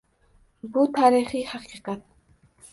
[0.77, 2.05] Bu tarixiy haqiqat.